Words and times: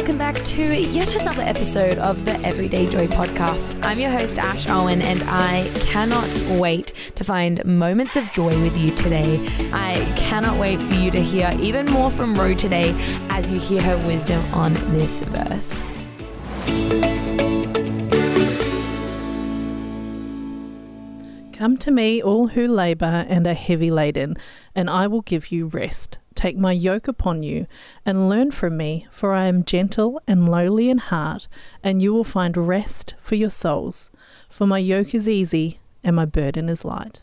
welcome 0.00 0.16
back 0.16 0.42
to 0.46 0.80
yet 0.80 1.14
another 1.14 1.42
episode 1.42 1.98
of 1.98 2.24
the 2.24 2.32
Everyday 2.40 2.86
Joy 2.86 3.06
podcast. 3.06 3.78
I'm 3.84 3.98
your 3.98 4.08
host, 4.08 4.38
Ash 4.38 4.66
Owen, 4.66 5.02
and 5.02 5.22
I 5.24 5.70
cannot 5.80 6.26
wait 6.58 6.94
to 7.16 7.22
find 7.22 7.62
moments 7.66 8.16
of 8.16 8.24
joy 8.32 8.58
with 8.62 8.78
you 8.78 8.94
today. 8.94 9.46
I 9.74 9.96
cannot 10.16 10.58
wait 10.58 10.78
for 10.80 10.94
you 10.94 11.10
to 11.10 11.20
hear 11.20 11.54
even 11.60 11.84
more 11.84 12.10
from 12.10 12.34
Ro 12.34 12.54
today 12.54 12.94
as 13.28 13.50
you 13.50 13.60
hear 13.60 13.82
her 13.82 13.98
wisdom 14.06 14.42
on 14.54 14.72
this 14.72 15.20
verse. 15.20 15.68
Come 21.52 21.76
to 21.76 21.90
me, 21.90 22.22
all 22.22 22.48
who 22.48 22.66
labour 22.68 23.26
and 23.28 23.46
are 23.46 23.52
heavy 23.52 23.90
laden, 23.90 24.36
and 24.74 24.88
I 24.88 25.08
will 25.08 25.20
give 25.20 25.52
you 25.52 25.66
rest. 25.66 26.16
Take 26.40 26.56
my 26.56 26.72
yoke 26.72 27.06
upon 27.06 27.42
you 27.42 27.66
and 28.06 28.30
learn 28.30 28.50
from 28.50 28.78
me, 28.78 29.06
for 29.10 29.34
I 29.34 29.44
am 29.44 29.62
gentle 29.62 30.22
and 30.26 30.48
lowly 30.48 30.88
in 30.88 30.96
heart, 30.96 31.48
and 31.84 32.00
you 32.00 32.14
will 32.14 32.24
find 32.24 32.56
rest 32.56 33.12
for 33.20 33.34
your 33.34 33.50
souls. 33.50 34.08
For 34.48 34.66
my 34.66 34.78
yoke 34.78 35.14
is 35.14 35.28
easy 35.28 35.80
and 36.02 36.16
my 36.16 36.24
burden 36.24 36.70
is 36.70 36.82
light. 36.82 37.20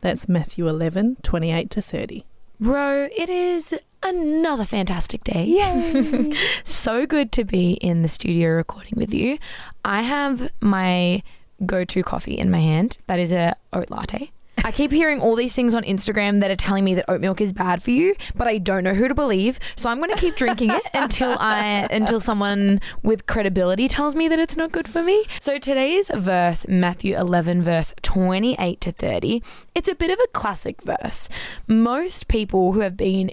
That's 0.00 0.28
Matthew 0.28 0.68
11 0.68 1.16
28 1.24 1.70
to 1.70 1.82
30. 1.82 2.24
Ro, 2.60 3.08
it 3.16 3.28
is 3.28 3.74
another 4.04 4.64
fantastic 4.64 5.24
day. 5.24 5.44
Yay! 5.44 6.32
so 6.64 7.04
good 7.04 7.32
to 7.32 7.42
be 7.42 7.72
in 7.72 8.02
the 8.02 8.08
studio 8.08 8.50
recording 8.50 8.94
with 8.94 9.12
you. 9.12 9.38
I 9.84 10.02
have 10.02 10.52
my 10.60 11.24
go-to 11.64 12.04
coffee 12.04 12.38
in 12.38 12.52
my 12.52 12.60
hand. 12.60 12.98
That 13.08 13.18
is 13.18 13.32
a 13.32 13.56
oat 13.72 13.90
latte. 13.90 14.30
I 14.64 14.72
keep 14.72 14.90
hearing 14.90 15.20
all 15.20 15.36
these 15.36 15.54
things 15.54 15.74
on 15.74 15.84
Instagram 15.84 16.40
that 16.40 16.50
are 16.50 16.56
telling 16.56 16.84
me 16.84 16.94
that 16.94 17.04
oat 17.08 17.20
milk 17.20 17.40
is 17.40 17.52
bad 17.52 17.82
for 17.82 17.90
you, 17.90 18.16
but 18.34 18.46
I 18.46 18.58
don't 18.58 18.84
know 18.84 18.94
who 18.94 19.06
to 19.08 19.14
believe. 19.14 19.60
So 19.76 19.88
I'm 19.88 19.98
going 19.98 20.10
to 20.10 20.16
keep 20.16 20.36
drinking 20.36 20.70
it 20.70 20.82
until 20.94 21.36
I 21.38 21.86
until 21.90 22.20
someone 22.20 22.80
with 23.02 23.26
credibility 23.26 23.88
tells 23.88 24.14
me 24.14 24.28
that 24.28 24.38
it's 24.38 24.56
not 24.56 24.72
good 24.72 24.88
for 24.88 25.02
me. 25.02 25.24
So 25.40 25.58
today's 25.58 26.10
verse, 26.14 26.66
Matthew 26.68 27.16
11 27.16 27.62
verse 27.62 27.94
28 28.02 28.80
to 28.80 28.92
30, 28.92 29.42
it's 29.74 29.88
a 29.88 29.94
bit 29.94 30.10
of 30.10 30.18
a 30.22 30.28
classic 30.28 30.82
verse. 30.82 31.28
Most 31.66 32.28
people 32.28 32.72
who 32.72 32.80
have 32.80 32.96
been 32.96 33.32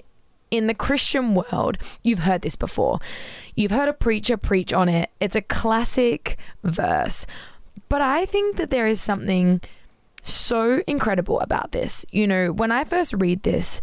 in 0.50 0.66
the 0.68 0.74
Christian 0.74 1.34
world, 1.34 1.78
you've 2.02 2.20
heard 2.20 2.42
this 2.42 2.54
before. 2.54 3.00
You've 3.56 3.72
heard 3.72 3.88
a 3.88 3.92
preacher 3.92 4.36
preach 4.36 4.72
on 4.72 4.88
it. 4.88 5.10
It's 5.20 5.34
a 5.34 5.42
classic 5.42 6.36
verse. 6.62 7.26
But 7.88 8.02
I 8.02 8.24
think 8.24 8.56
that 8.56 8.70
there 8.70 8.86
is 8.86 9.00
something 9.00 9.60
so 10.24 10.82
incredible 10.86 11.40
about 11.40 11.72
this. 11.72 12.04
You 12.10 12.26
know, 12.26 12.52
when 12.52 12.72
I 12.72 12.84
first 12.84 13.14
read 13.14 13.42
this, 13.42 13.80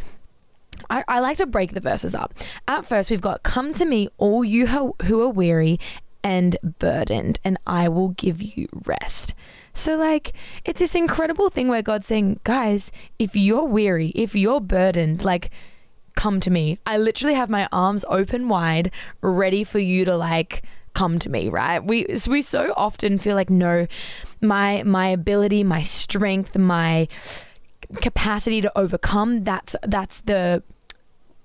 I, 0.90 1.04
I 1.08 1.20
like 1.20 1.38
to 1.38 1.46
break 1.46 1.74
the 1.74 1.80
verses 1.80 2.16
up. 2.16 2.34
At 2.68 2.86
first, 2.86 3.10
we've 3.10 3.22
got, 3.22 3.44
Come 3.44 3.74
to 3.74 3.86
me, 3.86 4.10
all 4.18 4.44
you 4.44 4.68
who, 4.68 4.96
who 5.04 5.22
are 5.22 5.30
weary 5.30 5.80
and 6.24 6.58
burdened, 6.80 7.40
and 7.44 7.58
I 7.66 7.88
will 7.88 8.10
give 8.10 8.42
you 8.42 8.68
rest. 8.86 9.34
So, 9.74 9.96
like, 9.96 10.34
it's 10.66 10.80
this 10.80 10.96
incredible 10.96 11.50
thing 11.50 11.68
where 11.68 11.82
God's 11.82 12.08
saying, 12.08 12.40
Guys, 12.44 12.92
if 13.20 13.36
you're 13.36 13.64
weary, 13.64 14.10
if 14.10 14.36
you're 14.36 14.60
burdened, 14.60 15.24
like, 15.24 15.52
come 16.16 16.40
to 16.42 16.50
me. 16.50 16.78
I 16.86 16.98
literally 16.98 17.36
have 17.36 17.50
my 17.50 17.70
arms 17.72 18.04
open 18.10 18.50
wide, 18.50 18.92
ready 19.22 19.64
for 19.64 19.80
you 19.80 20.04
to, 20.06 20.18
like, 20.18 20.64
come 20.94 21.20
to 21.20 21.30
me, 21.30 21.50
right? 21.50 21.84
We 21.84 22.06
we 22.28 22.42
so 22.42 22.74
often 22.76 23.18
feel 23.18 23.36
like 23.36 23.50
no, 23.50 23.88
my 24.42 24.84
my 24.84 25.08
ability, 25.08 25.64
my 25.64 25.82
strength, 25.82 26.58
my 26.58 27.08
capacity 27.96 28.62
to 28.62 28.72
overcome 28.78 29.44
that's 29.44 29.76
that's 29.84 30.22
the 30.22 30.64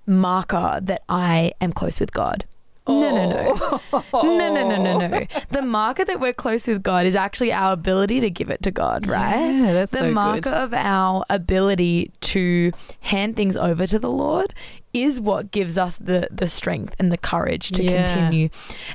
marker 0.05 0.79
that 0.81 1.03
I 1.09 1.51
am 1.59 1.73
close 1.73 1.99
with 1.99 2.11
God. 2.11 2.45
No, 2.87 3.11
no, 3.11 3.29
no. 3.29 4.03
No, 4.13 4.53
no, 4.53 4.69
no, 4.69 4.81
no, 4.81 5.07
no. 5.07 5.27
Oh. 5.35 5.41
The 5.51 5.61
marker 5.61 6.05
that 6.05 6.21
we're 6.21 6.31
close 6.31 6.67
with 6.67 6.83
God 6.83 7.05
is 7.05 7.15
actually 7.15 7.51
our 7.51 7.73
ability 7.73 8.21
to 8.21 8.29
give 8.29 8.49
it 8.49 8.63
to 8.63 8.71
God, 8.71 9.07
right? 9.07 9.37
Yeah, 9.37 9.73
that's 9.73 9.91
the 9.91 9.97
so 9.97 10.11
marker 10.11 10.41
good. 10.41 10.53
of 10.53 10.73
our 10.73 11.25
ability 11.29 12.13
to 12.21 12.71
hand 13.01 13.35
things 13.35 13.57
over 13.57 13.85
to 13.87 13.99
the 13.99 14.09
Lord 14.09 14.53
is 14.93 15.19
what 15.19 15.51
gives 15.51 15.77
us 15.77 15.97
the 15.97 16.27
the 16.31 16.47
strength 16.47 16.95
and 16.99 17.11
the 17.11 17.17
courage 17.17 17.71
to 17.71 17.83
Yeah. 17.83 18.05
continue. 18.05 18.49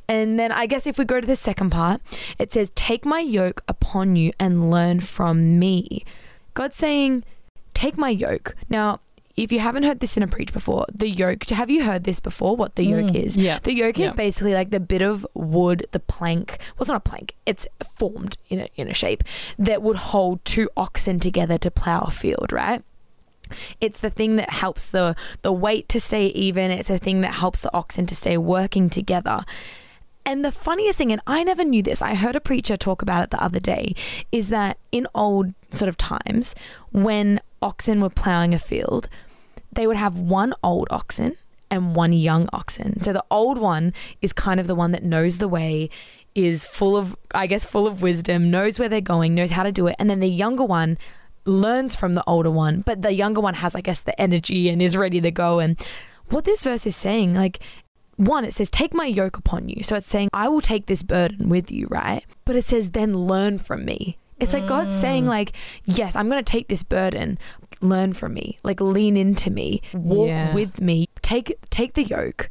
And 0.08 0.38
then 0.38 0.50
I 0.52 0.66
guess 0.66 0.86
if 0.86 0.98
we 0.98 1.04
go 1.04 1.20
to 1.20 1.26
the 1.26 1.36
second 1.36 1.70
part, 1.70 2.00
it 2.38 2.52
says, 2.52 2.70
"Take 2.74 3.04
my 3.04 3.20
yoke 3.20 3.62
upon 3.68 4.16
you 4.16 4.32
and 4.40 4.70
learn 4.70 5.00
from 5.00 5.58
me." 5.58 6.04
God's 6.54 6.76
saying, 6.76 7.24
"Take 7.74 7.96
my 7.96 8.08
yoke." 8.10 8.54
Now, 8.68 9.00
if 9.36 9.50
you 9.50 9.60
haven't 9.60 9.84
heard 9.84 10.00
this 10.00 10.16
in 10.18 10.22
a 10.22 10.26
preach 10.26 10.52
before, 10.52 10.84
the 10.94 11.08
yoke, 11.08 11.44
have 11.48 11.70
you 11.70 11.84
heard 11.84 12.04
this 12.04 12.20
before? 12.20 12.54
What 12.54 12.76
the 12.76 12.84
yoke 12.84 13.12
Mm, 13.12 13.14
is? 13.24 13.34
Yeah. 13.36 13.60
The 13.62 13.72
yoke 13.74 13.98
is 13.98 14.12
basically 14.12 14.52
like 14.52 14.68
the 14.70 14.80
bit 14.80 15.00
of 15.00 15.26
wood, 15.34 15.86
the 15.92 16.00
plank. 16.00 16.58
Well, 16.76 16.82
it's 16.82 16.88
not 16.88 16.98
a 16.98 17.00
plank. 17.08 17.34
It's 17.46 17.66
formed 17.98 18.36
in 18.50 18.60
a 18.60 18.68
in 18.76 18.88
a 18.88 18.94
shape 18.94 19.22
that 19.58 19.80
would 19.82 19.96
hold 19.96 20.44
two 20.44 20.68
oxen 20.76 21.18
together 21.20 21.56
to 21.58 21.70
plow 21.70 22.00
a 22.02 22.10
field, 22.10 22.52
right? 22.52 22.82
It's 23.80 24.00
the 24.00 24.10
thing 24.10 24.36
that 24.36 24.50
helps 24.50 24.86
the 24.86 25.16
the 25.42 25.52
weight 25.52 25.88
to 25.90 26.00
stay 26.00 26.26
even. 26.26 26.70
It's 26.70 26.88
the 26.88 26.98
thing 26.98 27.20
that 27.22 27.34
helps 27.34 27.60
the 27.60 27.74
oxen 27.74 28.06
to 28.06 28.16
stay 28.16 28.36
working 28.36 28.90
together. 28.90 29.44
And 30.24 30.44
the 30.44 30.52
funniest 30.52 30.98
thing, 30.98 31.10
and 31.10 31.20
I 31.26 31.42
never 31.42 31.64
knew 31.64 31.82
this, 31.82 32.00
I 32.00 32.14
heard 32.14 32.36
a 32.36 32.40
preacher 32.40 32.76
talk 32.76 33.02
about 33.02 33.24
it 33.24 33.30
the 33.30 33.42
other 33.42 33.58
day, 33.58 33.94
is 34.30 34.50
that 34.50 34.78
in 34.92 35.08
old 35.14 35.52
sort 35.72 35.88
of 35.88 35.96
times, 35.96 36.54
when 36.92 37.40
oxen 37.60 38.00
were 38.00 38.10
plowing 38.10 38.54
a 38.54 38.58
field, 38.58 39.08
they 39.72 39.86
would 39.86 39.96
have 39.96 40.18
one 40.18 40.54
old 40.62 40.86
oxen 40.90 41.36
and 41.72 41.96
one 41.96 42.12
young 42.12 42.48
oxen. 42.52 43.02
So 43.02 43.12
the 43.12 43.24
old 43.30 43.58
one 43.58 43.92
is 44.20 44.32
kind 44.32 44.60
of 44.60 44.66
the 44.66 44.74
one 44.74 44.92
that 44.92 45.02
knows 45.02 45.38
the 45.38 45.48
way, 45.48 45.90
is 46.34 46.64
full 46.64 46.96
of, 46.96 47.16
I 47.34 47.46
guess, 47.46 47.64
full 47.64 47.86
of 47.86 48.00
wisdom, 48.00 48.50
knows 48.50 48.78
where 48.78 48.88
they're 48.88 49.00
going, 49.00 49.34
knows 49.34 49.50
how 49.50 49.64
to 49.64 49.72
do 49.72 49.86
it. 49.88 49.96
And 49.98 50.08
then 50.08 50.20
the 50.20 50.28
younger 50.28 50.64
one 50.64 50.98
learns 51.44 51.96
from 51.96 52.14
the 52.14 52.24
older 52.26 52.50
one, 52.50 52.82
but 52.82 53.02
the 53.02 53.12
younger 53.12 53.40
one 53.40 53.54
has, 53.54 53.74
I 53.74 53.80
guess, 53.80 54.00
the 54.00 54.18
energy 54.20 54.68
and 54.68 54.80
is 54.80 54.96
ready 54.96 55.20
to 55.20 55.30
go. 55.30 55.58
And 55.58 55.80
what 56.28 56.44
this 56.44 56.64
verse 56.64 56.86
is 56.86 56.96
saying, 56.96 57.34
like, 57.34 57.60
one, 58.16 58.44
it 58.44 58.54
says, 58.54 58.70
Take 58.70 58.94
my 58.94 59.06
yoke 59.06 59.36
upon 59.36 59.68
you. 59.68 59.82
So 59.82 59.96
it's 59.96 60.06
saying, 60.08 60.28
I 60.32 60.48
will 60.48 60.60
take 60.60 60.86
this 60.86 61.02
burden 61.02 61.48
with 61.48 61.70
you, 61.70 61.88
right? 61.90 62.24
But 62.44 62.56
it 62.56 62.64
says, 62.64 62.90
Then 62.90 63.14
learn 63.14 63.58
from 63.58 63.84
me. 63.84 64.18
It's 64.38 64.52
like 64.52 64.66
God's 64.66 64.94
saying, 64.94 65.24
mm. 65.24 65.28
like, 65.28 65.52
yes, 65.84 66.16
I'm 66.16 66.28
going 66.28 66.42
to 66.44 66.50
take 66.50 66.66
this 66.66 66.82
burden, 66.82 67.38
learn 67.80 68.12
from 68.12 68.34
me, 68.34 68.58
like 68.64 68.80
lean 68.80 69.16
into 69.16 69.50
me, 69.50 69.82
walk 69.94 70.28
Yeah. 70.28 70.52
with 70.52 70.80
me, 70.80 71.08
take 71.22 71.56
take 71.70 71.94
the 71.94 72.02
yoke, 72.02 72.50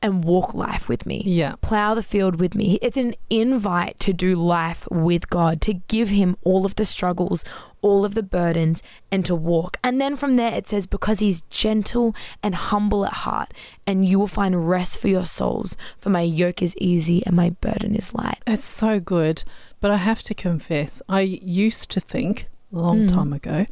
and 0.00 0.22
walk 0.22 0.54
life 0.54 0.88
with 0.88 1.06
me 1.06 1.22
Yeah. 1.26 1.54
plow 1.60 1.94
the 1.94 2.04
field 2.04 2.38
with 2.38 2.54
me. 2.54 2.78
It's 2.80 2.96
an 2.96 3.16
invite 3.30 3.98
to 4.00 4.12
do 4.12 4.36
life 4.36 4.86
with 4.92 5.28
God, 5.28 5.60
to 5.62 5.74
give 5.74 6.10
Him 6.10 6.36
all 6.44 6.64
of 6.64 6.76
the 6.76 6.84
struggles, 6.84 7.44
all 7.88 8.04
of 8.04 8.14
the 8.14 8.22
burdens, 8.22 8.82
and 9.12 9.24
to 9.26 9.34
walk. 9.34 9.76
And 9.84 10.00
then 10.00 10.16
from 10.16 10.36
there, 10.36 10.52
it 10.54 10.66
says, 10.68 10.86
Because 10.86 11.18
He's 11.20 11.42
gentle 11.50 12.14
and 12.42 12.54
humble 12.54 13.04
at 13.04 13.12
heart, 13.24 13.52
and 13.86 14.06
you 14.08 14.18
will 14.18 14.26
find 14.40 14.68
rest 14.68 14.98
for 14.98 15.08
your 15.08 15.26
souls. 15.26 15.76
For 15.98 16.08
my 16.10 16.22
yoke 16.22 16.62
is 16.62 16.74
easy 16.78 17.24
and 17.26 17.36
my 17.36 17.50
burden 17.50 17.94
is 17.94 18.14
light. 18.14 18.38
It's 18.46 18.64
so 18.64 18.98
good. 19.00 19.44
But 19.80 19.90
I 19.90 19.98
have 19.98 20.22
to 20.22 20.34
confess, 20.34 21.02
I 21.08 21.20
used 21.20 21.90
to 21.90 22.00
think 22.00 22.48
a 22.72 22.78
long 22.78 23.00
Mm. 23.06 23.12
time 23.16 23.32
ago 23.34 23.66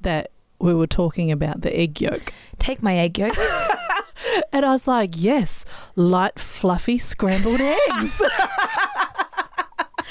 that 0.00 0.30
we 0.58 0.72
were 0.72 0.86
talking 0.86 1.30
about 1.30 1.60
the 1.60 1.72
egg 1.78 2.00
yolk. 2.00 2.32
Take 2.58 2.82
my 2.82 2.96
egg 2.96 3.18
yolks. 3.18 3.38
And 4.52 4.64
I 4.64 4.70
was 4.70 4.86
like, 4.86 5.10
yes, 5.16 5.64
light, 5.96 6.38
fluffy, 6.38 6.96
scrambled 6.96 7.60
eggs. 7.60 8.22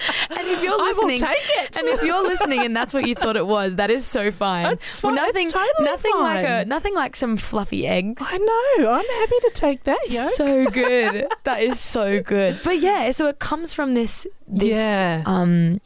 and 0.29 0.47
if 0.47 0.63
you're 0.63 0.73
I 0.73 0.77
will 0.77 1.07
listening, 1.07 1.19
take 1.19 1.37
it. 1.63 1.77
and 1.77 1.87
if 1.87 2.03
you're 2.03 2.23
listening 2.23 2.61
and 2.65 2.75
that's 2.75 2.93
what 2.93 3.07
you 3.07 3.15
thought 3.15 3.35
it 3.37 3.45
was, 3.47 3.75
that 3.75 3.89
is 3.89 4.05
so 4.05 4.31
fine. 4.31 4.65
It's 4.67 4.87
fine. 4.87 5.15
Well, 5.15 5.25
nothing, 5.25 5.49
totally 5.49 5.85
nothing 5.85 6.11
like 6.17 6.45
a, 6.45 6.65
nothing 6.65 6.95
like 6.95 7.15
some 7.15 7.37
fluffy 7.37 7.85
eggs. 7.87 8.23
I 8.25 8.37
know. 8.37 8.91
I'm 8.91 9.05
happy 9.05 9.39
to 9.41 9.51
take 9.53 9.83
that 9.83 9.99
yolk. 10.09 10.31
So 10.33 10.65
good. 10.67 11.27
that 11.43 11.61
is 11.61 11.79
so 11.79 12.21
good. 12.21 12.59
But 12.63 12.79
yeah, 12.79 13.11
so 13.11 13.27
it 13.27 13.39
comes 13.39 13.73
from 13.73 13.93
this 13.93 14.25
this 14.47 14.69
Yeah. 14.69 15.23
um 15.25 15.79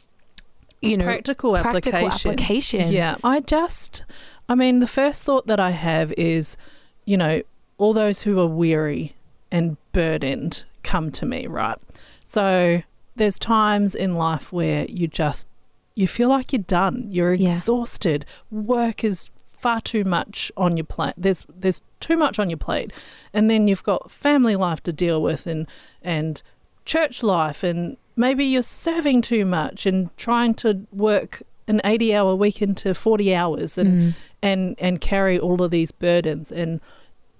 you 0.82 0.96
know 0.96 1.04
practical, 1.04 1.52
practical 1.54 1.94
application. 2.06 2.30
application. 2.30 2.92
Yeah. 2.92 3.16
I 3.24 3.40
just, 3.40 4.04
I 4.48 4.54
mean, 4.54 4.80
the 4.80 4.86
first 4.86 5.24
thought 5.24 5.46
that 5.46 5.58
I 5.58 5.70
have 5.70 6.12
is, 6.12 6.56
you 7.04 7.16
know, 7.16 7.42
all 7.78 7.92
those 7.92 8.22
who 8.22 8.38
are 8.38 8.46
weary 8.46 9.14
and 9.50 9.76
burdened 9.92 10.64
come 10.82 11.10
to 11.12 11.26
me, 11.26 11.46
right? 11.46 11.78
So 12.24 12.82
there's 13.16 13.38
times 13.38 13.94
in 13.94 14.14
life 14.16 14.52
where 14.52 14.86
you 14.88 15.08
just, 15.08 15.46
you 15.94 16.06
feel 16.06 16.28
like 16.28 16.52
you're 16.52 16.62
done. 16.62 17.06
You're 17.10 17.34
Yeah. 17.34 17.48
exhausted. 17.48 18.24
Work 18.50 19.02
is 19.04 19.30
far 19.50 19.80
too 19.80 20.04
much 20.04 20.52
on 20.56 20.76
your 20.76 20.84
plate. 20.84 21.14
There's 21.16 21.44
there's 21.58 21.80
too 22.00 22.16
much 22.16 22.38
on 22.38 22.50
your 22.50 22.58
plate, 22.58 22.92
and 23.32 23.48
then 23.50 23.66
you've 23.68 23.82
got 23.82 24.10
family 24.10 24.54
life 24.54 24.82
to 24.84 24.92
deal 24.92 25.20
with, 25.22 25.46
and 25.46 25.66
and 26.02 26.42
church 26.84 27.22
life, 27.22 27.64
and 27.64 27.96
maybe 28.16 28.44
you're 28.44 28.62
serving 28.62 29.22
too 29.22 29.44
much 29.44 29.86
and 29.86 30.14
trying 30.16 30.54
to 30.54 30.86
work 30.92 31.42
an 31.68 31.80
80 31.84 32.14
hour 32.14 32.34
week 32.36 32.62
into 32.62 32.94
40 32.94 33.34
hours 33.34 33.76
and 33.78 33.90
Mm. 33.90 34.14
and 34.42 34.76
and 34.78 35.00
carry 35.00 35.38
all 35.38 35.62
of 35.62 35.70
these 35.70 35.90
burdens 35.90 36.52
and 36.52 36.80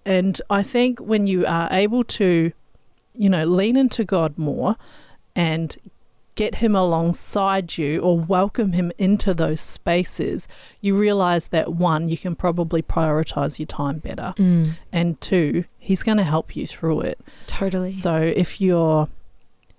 and 0.04 0.40
I 0.50 0.62
think 0.62 0.98
when 1.00 1.26
you 1.26 1.44
are 1.46 1.68
able 1.70 2.02
to 2.04 2.52
you 3.18 3.30
know, 3.30 3.44
lean 3.46 3.76
into 3.78 4.04
God 4.04 4.36
more 4.36 4.76
and 5.36 5.76
get 6.34 6.56
him 6.56 6.74
alongside 6.74 7.78
you 7.78 8.00
or 8.00 8.18
welcome 8.18 8.72
him 8.72 8.90
into 8.98 9.32
those 9.32 9.60
spaces, 9.60 10.48
you 10.80 10.96
realize 10.96 11.48
that 11.48 11.72
one, 11.72 12.08
you 12.08 12.16
can 12.16 12.34
probably 12.34 12.82
prioritize 12.82 13.58
your 13.58 13.66
time 13.66 13.98
better. 13.98 14.34
Mm. 14.36 14.72
And 14.92 15.20
two, 15.20 15.64
he's 15.78 16.02
going 16.02 16.18
to 16.18 16.24
help 16.24 16.56
you 16.56 16.66
through 16.66 17.02
it. 17.02 17.18
Totally. 17.46 17.92
So 17.92 18.16
if 18.16 18.60
you're 18.60 19.08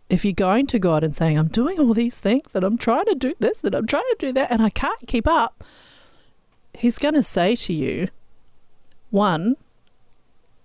if 0.09 0.24
you're 0.24 0.31
going 0.31 0.65
to 0.68 0.80
God 0.80 1.04
and 1.04 1.13
saying, 1.13 1.38
I'm 1.38 1.50
doing 1.50 1.80
all 1.80 1.94
these 1.94 2.21
things 2.21 2.56
and 2.56 2.63
I'm 2.63 2.77
trying 2.77 3.06
to 3.07 3.15
do 3.15 3.36
this 3.39 3.65
and 3.65 3.75
I'm 3.75 3.86
trying 3.86 4.06
to 4.12 4.15
do 4.18 4.31
that 4.33 4.50
and 4.50 4.62
I 4.62 4.69
can't 4.69 5.06
keep 5.06 5.27
up, 5.27 5.65
He's 6.74 6.98
going 6.98 7.15
to 7.15 7.24
say 7.24 7.56
to 7.56 7.74
you, 7.74 8.07
one, 9.09 9.57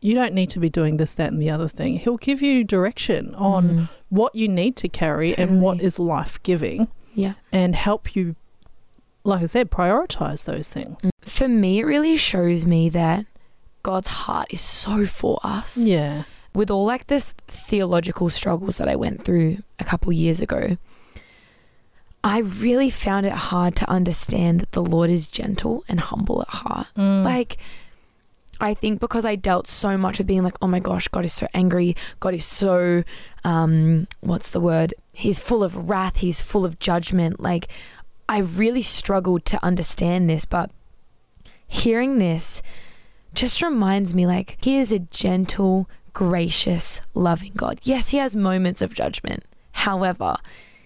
you 0.02 0.14
don't 0.14 0.34
need 0.34 0.50
to 0.50 0.58
be 0.58 0.68
doing 0.68 0.96
this, 0.98 1.14
that, 1.14 1.32
and 1.32 1.40
the 1.40 1.48
other 1.48 1.68
thing. 1.68 1.96
He'll 1.98 2.16
give 2.18 2.42
you 2.42 2.64
direction 2.64 3.34
on 3.36 3.68
Mm. 3.68 3.88
what 4.10 4.34
you 4.34 4.48
need 4.48 4.76
to 4.76 4.88
carry 4.88 5.34
and 5.38 5.62
what 5.62 5.80
is 5.80 5.98
life 5.98 6.42
giving 6.42 6.88
Yeah. 7.14 7.34
and 7.52 7.74
help 7.76 8.14
you, 8.16 8.34
like 9.24 9.42
I 9.42 9.46
said, 9.46 9.70
prioritize 9.70 10.44
those 10.44 10.70
things. 10.72 11.10
For 11.20 11.46
me, 11.48 11.78
it 11.78 11.84
really 11.86 12.16
shows 12.16 12.66
me 12.66 12.88
that 12.90 13.26
God's 13.84 14.08
heart 14.08 14.48
is 14.52 14.60
so 14.60 15.06
for 15.06 15.38
us. 15.44 15.76
Yeah. 15.76 16.24
With 16.54 16.70
all 16.70 16.84
like 16.84 17.06
the 17.06 17.20
th- 17.20 17.34
theological 17.48 18.28
struggles 18.28 18.76
that 18.78 18.88
I 18.88 18.96
went 18.96 19.24
through 19.24 19.58
a 19.78 19.84
couple 19.84 20.12
years 20.12 20.42
ago, 20.42 20.76
I 22.24 22.38
really 22.38 22.90
found 22.90 23.26
it 23.26 23.32
hard 23.32 23.74
to 23.76 23.90
understand 23.90 24.60
that 24.60 24.72
the 24.72 24.82
Lord 24.82 25.10
is 25.10 25.26
gentle 25.26 25.82
and 25.88 25.98
humble 25.98 26.42
at 26.42 26.48
heart. 26.48 26.86
Mm. 26.96 27.24
Like, 27.24 27.56
I 28.62 28.74
think 28.74 29.00
because 29.00 29.24
I 29.24 29.34
dealt 29.34 29.66
so 29.66 29.98
much 29.98 30.18
with 30.18 30.28
being 30.28 30.44
like, 30.44 30.56
oh 30.62 30.68
my 30.68 30.78
gosh, 30.78 31.08
God 31.08 31.24
is 31.24 31.32
so 31.32 31.48
angry. 31.52 31.96
God 32.20 32.32
is 32.32 32.44
so, 32.44 33.02
um, 33.42 34.06
what's 34.20 34.50
the 34.50 34.60
word? 34.60 34.94
He's 35.12 35.40
full 35.40 35.64
of 35.64 35.88
wrath. 35.88 36.18
He's 36.18 36.40
full 36.40 36.64
of 36.64 36.78
judgment. 36.78 37.40
Like, 37.40 37.66
I 38.28 38.38
really 38.38 38.80
struggled 38.80 39.44
to 39.46 39.62
understand 39.64 40.30
this, 40.30 40.44
but 40.44 40.70
hearing 41.66 42.20
this 42.20 42.62
just 43.34 43.62
reminds 43.62 44.14
me 44.14 44.28
like, 44.28 44.58
He 44.62 44.78
is 44.78 44.92
a 44.92 45.00
gentle, 45.00 45.90
gracious, 46.12 47.00
loving 47.14 47.52
God. 47.56 47.80
Yes, 47.82 48.10
He 48.10 48.18
has 48.18 48.36
moments 48.36 48.80
of 48.80 48.94
judgment. 48.94 49.44
However, 49.72 50.36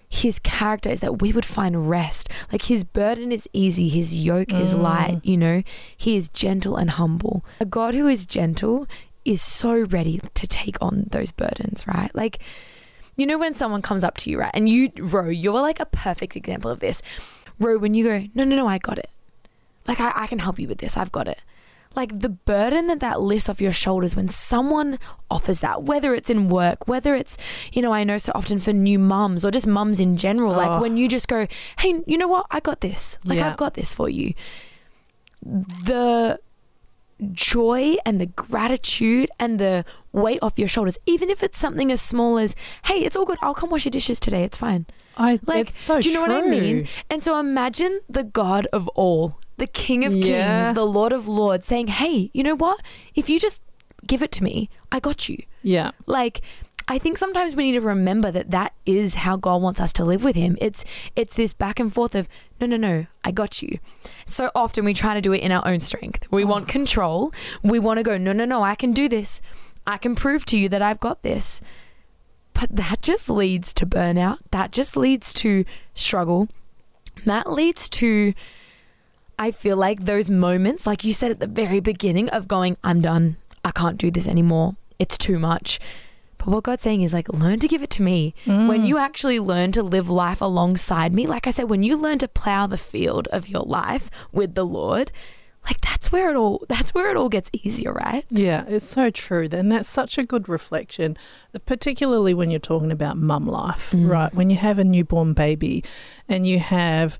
his 0.09 0.39
character 0.39 0.89
is 0.89 1.01
that 1.01 1.21
we 1.21 1.33
would 1.33 1.45
find 1.45 1.89
rest. 1.89 2.29
Like 2.51 2.63
his 2.63 2.83
burden 2.83 3.31
is 3.31 3.47
easy, 3.53 3.89
his 3.89 4.17
yoke 4.17 4.53
is 4.53 4.73
Mm. 4.73 4.81
light, 4.81 5.19
you 5.23 5.35
know? 5.37 5.63
He 5.95 6.15
is 6.15 6.29
gentle 6.29 6.77
and 6.77 6.91
humble. 6.91 7.43
A 7.59 7.65
God 7.65 7.93
who 7.93 8.07
is 8.07 8.25
gentle 8.25 8.87
is 9.25 9.41
so 9.41 9.73
ready 9.81 10.21
to 10.33 10.47
take 10.47 10.77
on 10.81 11.07
those 11.11 11.31
burdens, 11.31 11.85
right? 11.85 12.09
Like, 12.15 12.39
you 13.17 13.25
know, 13.25 13.37
when 13.37 13.53
someone 13.55 13.81
comes 13.81 14.03
up 14.03 14.15
to 14.19 14.29
you, 14.29 14.39
right? 14.39 14.51
And 14.53 14.69
you, 14.69 14.91
Ro, 14.97 15.27
you're 15.27 15.59
like 15.61 15.79
a 15.81 15.85
perfect 15.85 16.35
example 16.37 16.71
of 16.71 16.79
this. 16.79 17.01
Ro, 17.59 17.77
when 17.77 17.93
you 17.93 18.03
go, 18.05 18.19
no, 18.33 18.43
no, 18.45 18.55
no, 18.55 18.67
I 18.67 18.77
got 18.77 18.97
it. 18.97 19.09
Like, 19.87 19.99
I, 19.99 20.11
I 20.15 20.27
can 20.27 20.39
help 20.39 20.59
you 20.59 20.67
with 20.67 20.77
this. 20.77 20.95
I've 20.95 21.11
got 21.11 21.27
it 21.27 21.39
like 21.95 22.19
the 22.19 22.29
burden 22.29 22.87
that 22.87 22.99
that 22.99 23.21
lifts 23.21 23.49
off 23.49 23.59
your 23.61 23.71
shoulders 23.71 24.15
when 24.15 24.29
someone 24.29 24.99
offers 25.31 25.59
that 25.61 25.83
whether 25.83 26.13
it's 26.13 26.29
in 26.29 26.47
work 26.47 26.87
whether 26.87 27.15
it's 27.15 27.37
you 27.73 27.81
know 27.81 27.91
i 27.93 28.03
know 28.03 28.17
so 28.17 28.31
often 28.35 28.59
for 28.59 28.71
new 28.73 28.99
mums 28.99 29.43
or 29.43 29.51
just 29.51 29.65
mums 29.67 29.99
in 29.99 30.15
general 30.17 30.53
Oh. 30.53 30.57
like 30.57 30.81
when 30.81 30.97
you 30.97 31.07
just 31.07 31.27
go 31.27 31.47
hey 31.79 32.01
you 32.05 32.17
know 32.17 32.27
what? 32.27 32.45
I 32.51 32.59
got 32.59 32.81
this. 32.81 33.17
Like 33.25 33.39
Yeah. 33.39 33.49
i've 33.51 33.57
got 33.57 33.73
this 33.73 33.93
for 33.93 34.09
you. 34.09 34.33
The 35.43 36.39
joy 37.33 37.95
and 38.05 38.21
the 38.21 38.27
gratitude 38.27 39.29
and 39.39 39.59
the 39.59 39.83
weight 40.11 40.37
off 40.43 40.59
your 40.59 40.67
shoulders 40.67 40.97
even 41.07 41.29
if 41.31 41.41
it's 41.41 41.57
something 41.57 41.91
as 41.91 41.99
small 42.01 42.37
as 42.37 42.53
hey 42.85 42.99
it's 43.05 43.15
all 43.15 43.25
good. 43.25 43.37
I'll 43.41 43.53
come 43.55 43.69
wash 43.71 43.85
your 43.85 43.91
dishes 43.91 44.19
today. 44.19 44.43
It's 44.43 44.57
fine. 44.57 44.85
I, 45.19 45.39
like, 45.47 45.67
it's 45.69 45.77
so 45.77 45.99
do 45.99 46.09
you 46.09 46.13
know 46.15 46.21
what 46.21 46.31
I 46.31 46.41
mean? 46.41 46.87
And 47.09 47.23
so 47.23 47.39
imagine 47.39 48.01
the 48.07 48.23
God 48.23 48.67
of 48.71 48.87
all, 48.89 49.39
the 49.57 49.67
King 49.67 50.05
of 50.05 50.13
Yeah. 50.15 50.63
Kings, 50.63 50.75
the 50.75 50.85
Lord 50.85 51.11
of 51.13 51.27
Lords, 51.27 51.67
saying, 51.67 51.87
"Hey, 51.87 52.29
you 52.33 52.43
know 52.43 52.55
what? 52.55 52.79
If 53.15 53.29
you 53.29 53.39
just 53.39 53.61
give 54.05 54.21
it 54.21 54.31
to 54.33 54.43
me, 54.43 54.69
I 54.91 54.99
got 54.99 55.27
you." 55.29 55.37
Yeah. 55.63 55.91
Like, 56.05 56.41
I 56.87 56.97
think 56.97 57.17
sometimes 57.17 57.55
we 57.55 57.65
need 57.65 57.73
to 57.73 57.81
remember 57.81 58.31
that 58.31 58.51
that 58.51 58.73
is 58.85 59.15
how 59.15 59.35
God 59.35 59.61
wants 59.61 59.81
us 59.81 59.91
to 59.93 60.05
live 60.05 60.23
with 60.23 60.35
Him. 60.35 60.57
It's 60.61 60.85
it's 61.15 61.35
this 61.35 61.51
back 61.53 61.79
and 61.79 61.93
forth 61.93 62.15
of, 62.15 62.29
"No, 62.61 62.67
no, 62.67 62.77
no, 62.77 63.07
I 63.25 63.31
got 63.31 63.61
you." 63.61 63.79
So 64.25 64.51
often 64.55 64.85
we 64.85 64.93
try 64.93 65.13
to 65.13 65.21
do 65.21 65.33
it 65.33 65.39
in 65.41 65.51
our 65.51 65.67
own 65.67 65.79
strength. 65.81 66.25
We 66.31 66.43
Oh. 66.43 66.47
want 66.47 66.67
control. 66.67 67.33
We 67.63 67.79
want 67.79 67.97
to 67.97 68.03
go, 68.03 68.17
"No, 68.17 68.31
no, 68.31 68.45
no, 68.45 68.63
I 68.63 68.75
can 68.75 68.93
do 68.93 69.09
this. 69.09 69.41
I 69.85 69.97
can 69.97 70.15
prove 70.15 70.45
to 70.45 70.57
you 70.59 70.69
that 70.69 70.81
I've 70.81 70.99
got 70.99 71.23
this." 71.23 71.59
But 72.53 72.75
that 72.75 73.01
just 73.01 73.29
leads 73.29 73.73
to 73.73 73.85
burnout. 73.85 74.39
That 74.51 74.71
just 74.71 74.95
leads 74.97 75.33
to 75.33 75.63
struggle. 75.93 76.47
That 77.25 77.51
leads 77.51 77.87
to, 77.89 78.33
I 79.39 79.51
feel 79.51 79.77
like 79.77 80.05
those 80.05 80.29
moments, 80.29 80.87
like 80.87 81.03
you 81.03 81.13
said 81.13 81.31
at 81.31 81.39
the 81.39 81.47
very 81.47 81.79
beginning, 81.79 82.29
of 82.29 82.47
going, 82.47 82.77
I'm 82.83 83.01
done. 83.01 83.37
I 83.63 83.71
can't 83.71 83.97
do 83.97 84.09
this 84.11 84.27
anymore. 84.27 84.75
It's 84.99 85.17
too 85.17 85.37
much. 85.39 85.79
But 86.39 86.47
what 86.47 86.63
God's 86.63 86.83
saying 86.83 87.01
is 87.01 87.13
like, 87.13 87.29
learn 87.29 87.59
to 87.59 87.67
give 87.67 87.83
it 87.83 87.89
to 87.91 88.01
me. 88.01 88.33
When 88.45 88.81
Mm. 88.83 88.87
you 88.87 88.97
actually 88.97 89.39
learn 89.39 89.71
to 89.73 89.83
live 89.83 90.09
life 90.09 90.41
alongside 90.41 91.13
me, 91.13 91.27
like 91.27 91.45
I 91.47 91.51
said, 91.51 91.69
when 91.69 91.83
you 91.83 91.97
learn 91.97 92.19
to 92.19 92.27
plow 92.27 92.67
the 92.67 92.77
field 92.77 93.27
of 93.31 93.47
your 93.49 93.63
life 93.63 94.09
with 94.31 94.55
the 94.55 94.65
Lord, 94.65 95.11
like 95.65 95.81
that's 95.81 96.11
where 96.13 96.29
it 96.29 96.35
all 96.37 96.63
that's 96.69 96.93
where 96.93 97.09
it 97.11 97.17
all 97.17 97.27
gets 97.27 97.49
easier, 97.51 97.91
right? 97.91 98.23
Yeah, 98.29 98.63
it's 98.69 98.85
so 98.87 99.09
true. 99.09 99.49
And 99.51 99.69
that's 99.71 99.89
such 99.89 100.17
a 100.17 100.23
good 100.23 100.47
reflection, 100.47 101.17
particularly 101.65 102.33
when 102.33 102.49
you're 102.49 102.59
talking 102.59 102.91
about 102.91 103.17
mum 103.17 103.45
life, 103.45 103.91
Mm. 103.91 104.07
right? 104.09 104.33
When 104.33 104.49
you 104.49 104.55
have 104.57 104.79
a 104.79 104.83
newborn 104.85 105.33
baby 105.33 105.83
and 106.29 106.47
you 106.47 106.59
have 106.59 107.19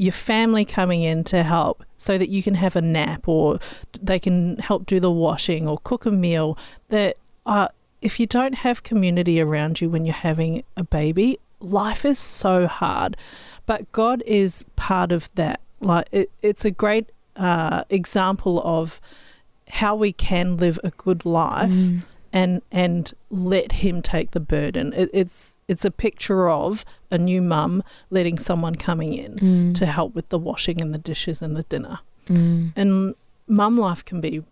your 0.00 0.12
family 0.12 0.64
coming 0.64 1.02
in 1.02 1.22
to 1.22 1.42
help 1.42 1.84
so 1.98 2.16
that 2.16 2.30
you 2.30 2.42
can 2.42 2.54
have 2.54 2.74
a 2.74 2.80
nap 2.80 3.28
or 3.28 3.58
they 4.00 4.18
can 4.18 4.56
help 4.56 4.86
do 4.86 4.98
the 4.98 5.10
washing 5.10 5.68
or 5.68 5.78
cook 5.84 6.06
a 6.06 6.10
meal 6.10 6.56
that 6.88 7.18
uh, 7.44 7.68
if 8.00 8.18
you 8.18 8.26
don't 8.26 8.54
have 8.54 8.82
community 8.82 9.38
around 9.42 9.78
you 9.78 9.90
when 9.90 10.06
you're 10.06 10.14
having 10.14 10.64
a 10.74 10.82
baby 10.82 11.38
life 11.60 12.06
is 12.06 12.18
so 12.18 12.66
hard 12.66 13.14
but 13.66 13.92
god 13.92 14.22
is 14.24 14.64
part 14.74 15.12
of 15.12 15.28
that 15.34 15.60
like 15.80 16.08
it, 16.12 16.30
it's 16.40 16.64
a 16.64 16.70
great 16.70 17.12
uh, 17.36 17.84
example 17.90 18.62
of 18.64 19.02
how 19.68 19.94
we 19.94 20.12
can 20.14 20.56
live 20.56 20.80
a 20.82 20.90
good 20.92 21.26
life 21.26 21.70
Mm. 21.70 22.00
And 22.32 22.62
and 22.70 23.12
let 23.30 23.72
him 23.72 24.02
take 24.02 24.30
the 24.32 24.40
burden. 24.40 24.92
It, 24.94 25.10
it's 25.12 25.56
it's 25.68 25.84
a 25.84 25.90
picture 25.90 26.48
of 26.48 26.84
a 27.10 27.18
new 27.18 27.42
mum 27.42 27.82
letting 28.10 28.38
someone 28.38 28.74
coming 28.76 29.12
in 29.14 29.36
Mm. 29.36 29.74
to 29.76 29.86
help 29.86 30.14
with 30.14 30.28
the 30.28 30.38
washing 30.38 30.80
and 30.80 30.92
the 30.94 30.98
dishes 30.98 31.42
and 31.42 31.56
the 31.56 31.64
dinner. 31.64 31.98
Mm. 32.28 32.72
And 32.76 33.14
mum 33.48 33.78
life 33.78 34.04
can 34.04 34.20
be, 34.20 34.42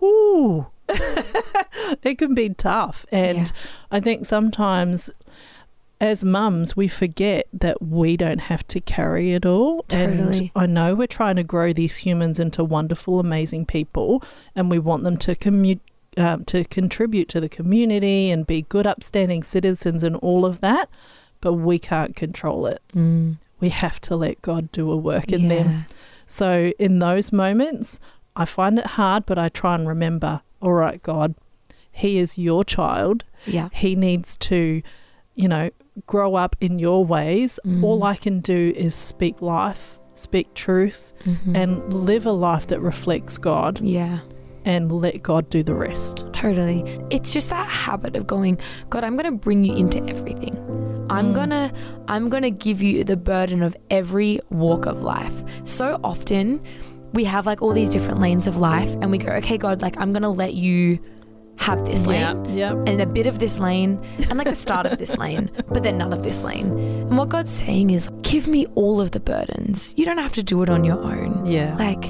whoo, 0.00 0.66
it 0.88 2.18
can 2.18 2.34
be 2.34 2.50
tough. 2.50 3.04
And 3.10 3.38
Yeah. 3.38 3.44
I 3.90 4.00
think 4.00 4.26
sometimes. 4.26 5.10
As 6.00 6.22
mums, 6.22 6.76
we 6.76 6.86
forget 6.86 7.48
that 7.52 7.82
we 7.82 8.16
don't 8.16 8.38
have 8.42 8.64
to 8.68 8.78
carry 8.78 9.32
it 9.32 9.44
all. 9.44 9.82
Totally. 9.88 10.38
And 10.38 10.50
I 10.54 10.66
know 10.66 10.94
we're 10.94 11.08
trying 11.08 11.34
to 11.34 11.42
grow 11.42 11.72
these 11.72 11.96
humans 11.96 12.38
into 12.38 12.62
wonderful, 12.62 13.18
amazing 13.18 13.66
people, 13.66 14.22
and 14.54 14.70
we 14.70 14.78
want 14.78 15.02
them 15.02 15.16
to 15.16 15.34
commute 15.34 15.80
um, 16.18 16.44
to 16.46 16.64
contribute 16.64 17.28
to 17.30 17.40
the 17.40 17.48
community 17.48 18.30
and 18.30 18.46
be 18.46 18.62
good, 18.62 18.86
upstanding 18.86 19.42
citizens 19.42 20.02
and 20.02 20.16
all 20.16 20.44
of 20.44 20.60
that, 20.60 20.88
but 21.40 21.54
we 21.54 21.78
can't 21.78 22.14
control 22.16 22.66
it. 22.66 22.82
Mm. 22.94 23.36
We 23.60 23.70
have 23.70 24.00
to 24.02 24.16
let 24.16 24.42
God 24.42 24.70
do 24.72 24.90
a 24.90 24.96
work 24.96 25.32
in 25.32 25.48
them. 25.48 25.86
So, 26.26 26.72
in 26.78 26.98
those 26.98 27.32
moments, 27.32 27.98
I 28.36 28.44
find 28.44 28.78
it 28.78 28.86
hard, 28.86 29.24
but 29.26 29.38
I 29.38 29.48
try 29.48 29.74
and 29.74 29.88
remember 29.88 30.42
all 30.60 30.72
right, 30.72 31.02
God, 31.02 31.34
He 31.90 32.18
is 32.18 32.36
your 32.36 32.64
child. 32.64 33.24
Yeah. 33.46 33.68
He 33.72 33.94
needs 33.94 34.36
to, 34.38 34.82
you 35.36 35.48
know, 35.48 35.70
grow 36.06 36.34
up 36.34 36.56
in 36.60 36.78
your 36.78 37.04
ways. 37.04 37.58
Mm. 37.64 37.82
All 37.84 38.02
I 38.04 38.16
can 38.16 38.40
do 38.40 38.72
is 38.76 38.94
speak 38.94 39.40
life, 39.40 39.98
speak 40.16 40.52
truth, 40.54 41.12
Mhm. 41.24 41.56
and 41.56 41.92
live 41.94 42.26
a 42.26 42.32
life 42.32 42.66
that 42.68 42.80
reflects 42.80 43.38
God 43.38 43.80
yeah. 43.80 44.20
And 44.68 44.92
let 44.92 45.22
God 45.22 45.48
do 45.50 45.62
the 45.62 45.74
rest. 45.74 46.24
Totally. 46.32 46.84
It's 47.10 47.32
just 47.32 47.48
that 47.50 47.66
habit 47.66 48.14
of 48.16 48.26
going, 48.26 48.58
God, 48.90 49.02
I'm 49.02 49.16
going 49.16 49.24
to 49.32 49.38
bring 49.38 49.64
you 49.64 49.74
into 49.74 49.98
everything. 50.06 50.54
I'm 51.10 51.28
Mm. 51.32 51.34
going 51.34 51.50
to 51.50 51.72
I'm 52.06 52.28
going 52.28 52.42
to 52.42 52.50
give 52.50 52.82
you 52.82 53.02
the 53.02 53.16
burden 53.16 53.62
of 53.62 53.74
every 53.90 54.40
walk 54.50 54.84
of 54.86 55.02
life. 55.02 55.42
So 55.64 55.98
often 56.04 56.60
we 57.14 57.24
have 57.24 57.46
like 57.46 57.62
all 57.62 57.72
these 57.72 57.88
different 57.88 58.20
lanes 58.20 58.46
of 58.46 58.58
life 58.58 58.92
and 59.00 59.10
we 59.10 59.16
go, 59.18 59.32
"Okay, 59.40 59.56
God, 59.56 59.80
like 59.80 59.96
I'm 59.98 60.12
going 60.12 60.22
to 60.22 60.28
let 60.28 60.52
you 60.54 60.98
have 61.56 61.84
this 61.86 62.04
lane." 62.06 62.44
Yeah. 62.54 62.72
And 62.86 63.00
a 63.00 63.06
bit 63.06 63.26
of 63.26 63.38
this 63.38 63.58
lane, 63.58 63.98
and 64.28 64.36
like 64.38 64.46
the 64.48 64.54
start 64.54 64.84
of 64.84 64.98
this 64.98 65.16
lane, 65.16 65.50
but 65.68 65.82
then 65.82 65.96
none 65.96 66.12
of 66.12 66.22
this 66.22 66.42
lane. 66.42 66.68
And 67.08 67.16
what 67.16 67.30
God's 67.30 67.52
saying 67.52 67.88
is, 67.90 68.08
give 68.22 68.46
me 68.46 68.66
all 68.74 69.00
of 69.00 69.12
the 69.12 69.20
burdens. 69.20 69.94
You 69.96 70.04
don't 70.04 70.18
have 70.18 70.34
to 70.34 70.42
do 70.42 70.62
it 70.62 70.68
on 70.68 70.84
your 70.84 71.00
own 71.02 71.46
Yeah. 71.46 71.74
like 71.78 72.04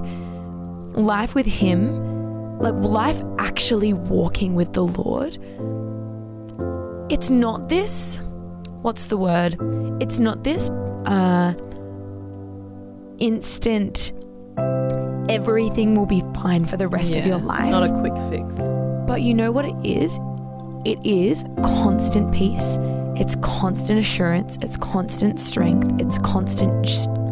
life 0.96 1.34
with 1.36 1.46
him 1.46 1.80
like 2.60 2.74
life 2.74 3.22
actually 3.38 3.92
walking 3.92 4.54
with 4.54 4.72
the 4.72 4.84
lord 4.84 5.38
it's 7.10 7.30
not 7.30 7.70
this, 7.70 8.20
what's 8.82 9.06
the 9.06 9.16
word? 9.16 9.56
It's 9.98 10.18
not 10.18 10.44
this 10.44 10.68
uh, 11.06 11.54
instant, 13.18 14.12
everything 15.28 15.94
will 15.94 16.06
be 16.06 16.22
fine 16.34 16.66
for 16.66 16.76
the 16.76 16.86
rest 16.88 17.16
of 17.16 17.26
your 17.26 17.38
life. 17.38 17.62
It's 17.62 17.70
not 17.70 17.88
a 17.90 17.98
quick 17.98 18.14
fix. 18.30 18.58
But 19.06 19.22
you 19.22 19.32
know 19.32 19.50
what 19.50 19.64
it 19.64 19.74
is? 19.82 20.18
It 20.84 20.98
is 21.04 21.44
constant 21.62 22.32
peace. 22.32 22.76
It's 23.16 23.36
constant 23.36 23.98
assurance. 23.98 24.58
It's 24.60 24.76
constant 24.76 25.40
strength. 25.40 25.90
It's 26.00 26.18
constant, 26.18 26.86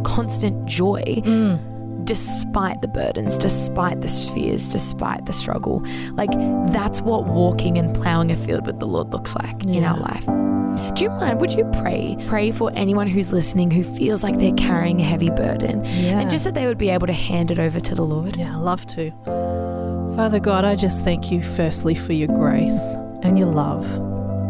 constant 0.04 0.64
joy, 0.64 1.02
Mm. 1.24 1.75
Despite 2.06 2.80
the 2.80 2.88
burdens, 2.88 3.36
despite 3.36 4.00
the 4.00 4.08
fears, 4.08 4.68
despite 4.68 5.26
the 5.26 5.32
struggle. 5.32 5.82
Like 6.12 6.30
that's 6.72 7.00
what 7.00 7.26
walking 7.26 7.76
and 7.78 7.94
plowing 7.94 8.30
a 8.32 8.36
field 8.36 8.66
with 8.66 8.78
the 8.80 8.86
Lord 8.86 9.12
looks 9.12 9.34
like 9.34 9.64
in 9.64 9.84
our 9.84 9.98
life. 9.98 10.24
Do 10.94 11.04
you 11.04 11.10
mind? 11.10 11.40
Would 11.40 11.52
you 11.54 11.64
pray? 11.80 12.16
Pray 12.28 12.50
for 12.50 12.70
anyone 12.74 13.06
who's 13.06 13.32
listening 13.32 13.70
who 13.70 13.82
feels 13.82 14.22
like 14.22 14.38
they're 14.38 14.52
carrying 14.54 15.00
a 15.00 15.04
heavy 15.04 15.30
burden, 15.30 15.84
Yeah. 15.84 16.20
and 16.20 16.30
just 16.30 16.44
that 16.44 16.54
they 16.54 16.66
would 16.66 16.78
be 16.78 16.90
able 16.90 17.06
to 17.06 17.12
hand 17.12 17.50
it 17.50 17.58
over 17.58 17.80
to 17.80 17.94
the 17.94 18.02
Lord. 18.04 18.36
Yeah, 18.36 18.54
I 18.54 18.58
love 18.60 18.86
to. 18.88 19.10
Father 20.14 20.38
God, 20.38 20.64
I 20.64 20.76
just 20.76 21.02
thank 21.04 21.30
you 21.30 21.42
firstly 21.42 21.94
for 21.94 22.12
your 22.12 22.28
grace 22.28 22.96
and 23.22 23.38
your 23.38 23.48
love. 23.48 23.84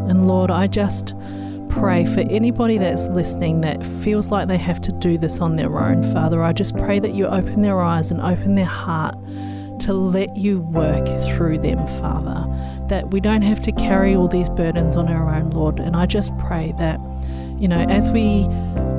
And 0.08 0.26
Lord, 0.28 0.50
I 0.50 0.66
just 0.68 1.14
pray 1.80 2.06
for 2.06 2.21
anybody 2.21 2.78
that's 2.78 3.06
listening 3.09 3.61
that 3.61 3.85
feels 4.02 4.30
like 4.30 4.49
they 4.49 4.56
have 4.56 4.80
to 4.80 4.92
do 4.92 5.18
this 5.18 5.40
on 5.40 5.56
their 5.56 5.78
own. 5.78 6.02
Father, 6.12 6.42
I 6.42 6.52
just 6.52 6.76
pray 6.76 6.99
that 7.00 7.14
you 7.14 7.26
open 7.26 7.62
their 7.62 7.80
eyes 7.80 8.11
and 8.11 8.21
open 8.21 8.54
their 8.54 8.64
heart 8.64 9.14
to 9.80 9.92
let 9.92 10.37
you 10.37 10.61
work 10.61 11.06
through 11.23 11.59
them, 11.59 11.78
Father. 12.00 12.47
That 12.88 13.11
we 13.11 13.21
don't 13.21 13.42
have 13.42 13.62
to 13.62 13.73
carry 13.73 14.14
all 14.14 14.26
these 14.26 14.49
burdens 14.49 14.97
on 14.97 15.09
our 15.09 15.35
own, 15.35 15.50
Lord. 15.50 15.78
And 15.78 15.97
I 15.97 16.06
just 16.06 16.37
pray 16.38 16.75
that, 16.78 16.99
you 17.59 17.68
know, 17.68 17.85
as 17.88 18.11
we 18.11 18.47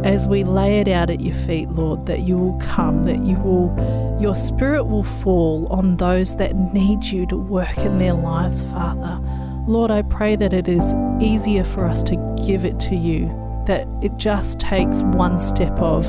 as 0.04 0.28
we 0.28 0.44
lay 0.44 0.80
it 0.80 0.88
out 0.88 1.10
at 1.10 1.20
your 1.20 1.36
feet, 1.36 1.70
Lord, 1.70 2.06
that 2.06 2.22
you 2.22 2.38
will 2.38 2.60
come, 2.60 3.04
that 3.04 3.26
you 3.26 3.38
will 3.40 4.18
your 4.22 4.36
spirit 4.36 4.86
will 4.86 5.04
fall 5.04 5.68
on 5.72 5.98
those 5.98 6.36
that 6.36 6.56
need 6.56 7.06
you 7.06 7.26
to 7.28 7.38
work 7.38 7.78
in 7.80 7.98
their 7.98 8.14
lives, 8.14 8.64
Father. 8.66 9.20
Lord, 9.68 9.92
I 9.92 10.04
pray 10.04 10.36
that 10.36 10.54
it 10.54 10.68
is 10.68 10.94
easier 11.22 11.64
for 11.64 11.86
us 11.86 12.04
to 12.04 12.36
give 12.46 12.66
it 12.66 12.80
to 12.82 12.96
you, 12.96 13.28
that 13.68 13.88
it 14.02 14.16
just 14.18 14.60
takes 14.60 15.02
one 15.04 15.40
step 15.40 15.78
of, 15.80 16.06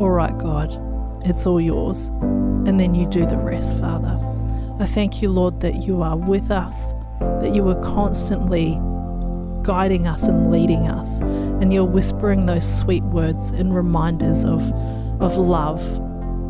all 0.00 0.10
right, 0.10 0.36
God, 0.38 0.70
it's 1.24 1.46
all 1.46 1.60
yours. 1.60 2.08
And 2.66 2.78
then 2.78 2.94
you 2.94 3.06
do 3.06 3.26
the 3.26 3.38
rest, 3.38 3.76
Father. 3.78 4.18
I 4.78 4.86
thank 4.86 5.20
you, 5.20 5.30
Lord, 5.30 5.60
that 5.60 5.82
you 5.82 6.02
are 6.02 6.16
with 6.16 6.50
us, 6.50 6.92
that 7.20 7.54
you 7.54 7.68
are 7.68 7.80
constantly 7.82 8.78
guiding 9.62 10.06
us 10.06 10.26
and 10.26 10.50
leading 10.50 10.88
us, 10.88 11.20
and 11.20 11.72
you're 11.72 11.84
whispering 11.84 12.46
those 12.46 12.78
sweet 12.78 13.02
words 13.04 13.50
and 13.50 13.74
reminders 13.74 14.44
of, 14.44 14.62
of 15.20 15.36
love 15.36 15.82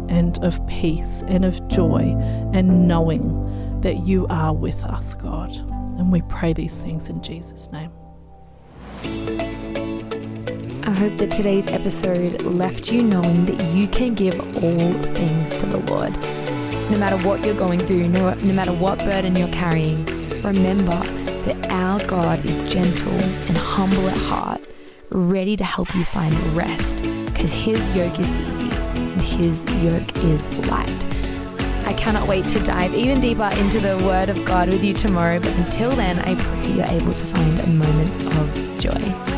and 0.08 0.38
of 0.44 0.64
peace 0.66 1.22
and 1.26 1.44
of 1.44 1.66
joy 1.68 2.14
and 2.52 2.86
knowing 2.86 3.80
that 3.80 4.06
you 4.06 4.26
are 4.28 4.54
with 4.54 4.84
us, 4.84 5.14
God. 5.14 5.50
And 5.98 6.12
we 6.12 6.22
pray 6.22 6.52
these 6.52 6.78
things 6.78 7.08
in 7.08 7.22
Jesus' 7.22 7.70
name. 7.72 7.90
I 10.90 10.94
hope 10.94 11.18
that 11.18 11.30
today's 11.30 11.68
episode 11.68 12.42
left 12.42 12.90
you 12.90 13.00
knowing 13.00 13.46
that 13.46 13.62
you 13.72 13.86
can 13.86 14.12
give 14.12 14.34
all 14.56 14.92
things 15.14 15.54
to 15.54 15.64
the 15.64 15.78
Lord. 15.78 16.12
No 16.90 16.98
matter 16.98 17.16
what 17.18 17.44
you're 17.44 17.54
going 17.54 17.86
through, 17.86 18.08
no, 18.08 18.34
no 18.34 18.52
matter 18.52 18.72
what 18.72 18.98
burden 18.98 19.36
you're 19.36 19.52
carrying, 19.52 20.04
remember 20.42 21.00
that 21.44 21.70
our 21.70 22.04
God 22.08 22.44
is 22.44 22.60
gentle 22.62 23.12
and 23.12 23.56
humble 23.56 24.04
at 24.08 24.16
heart, 24.16 24.62
ready 25.10 25.56
to 25.58 25.62
help 25.62 25.94
you 25.94 26.04
find 26.04 26.34
rest 26.56 26.96
because 27.26 27.54
his 27.54 27.88
yoke 27.94 28.18
is 28.18 28.28
easy 28.28 28.70
and 28.96 29.22
his 29.22 29.62
yoke 29.84 30.16
is 30.24 30.50
light. 30.66 31.06
I 31.86 31.94
cannot 31.96 32.26
wait 32.26 32.48
to 32.48 32.58
dive 32.64 32.94
even 32.94 33.20
deeper 33.20 33.48
into 33.58 33.78
the 33.78 33.96
Word 34.04 34.28
of 34.28 34.44
God 34.44 34.68
with 34.68 34.82
you 34.82 34.94
tomorrow, 34.94 35.38
but 35.38 35.54
until 35.54 35.92
then, 35.92 36.18
I 36.18 36.34
pray 36.34 36.72
you're 36.72 36.84
able 36.86 37.14
to 37.14 37.26
find 37.26 37.78
moments 37.78 38.20
of 38.36 38.80
joy. 38.80 39.29